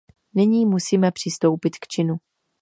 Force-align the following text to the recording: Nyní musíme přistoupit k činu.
Nyní 0.35 0.65
musíme 0.65 1.11
přistoupit 1.11 1.75
k 1.75 1.87
činu. 1.87 2.15